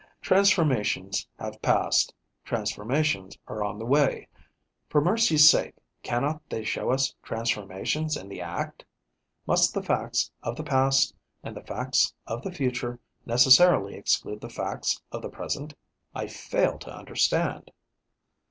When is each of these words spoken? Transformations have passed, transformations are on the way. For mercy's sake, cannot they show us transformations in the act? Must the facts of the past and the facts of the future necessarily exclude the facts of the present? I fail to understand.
Transformations 0.19 1.27
have 1.37 1.61
passed, 1.61 2.11
transformations 2.43 3.37
are 3.47 3.63
on 3.63 3.77
the 3.77 3.85
way. 3.85 4.27
For 4.89 4.99
mercy's 4.99 5.47
sake, 5.47 5.75
cannot 6.01 6.41
they 6.49 6.63
show 6.63 6.89
us 6.89 7.13
transformations 7.21 8.17
in 8.17 8.27
the 8.27 8.41
act? 8.41 8.83
Must 9.45 9.75
the 9.75 9.83
facts 9.83 10.31
of 10.41 10.55
the 10.55 10.63
past 10.63 11.13
and 11.43 11.55
the 11.55 11.61
facts 11.61 12.15
of 12.25 12.41
the 12.41 12.51
future 12.51 12.97
necessarily 13.27 13.93
exclude 13.93 14.41
the 14.41 14.49
facts 14.49 14.99
of 15.11 15.21
the 15.21 15.29
present? 15.29 15.75
I 16.15 16.25
fail 16.25 16.79
to 16.79 16.91
understand. 16.91 17.69